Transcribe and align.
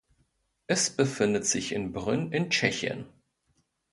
Es 0.65 0.89
befindet 0.89 1.45
sich 1.45 1.73
in 1.73 1.93
Brünn 1.93 2.31
in 2.31 2.49
Tschechien. 2.49 3.05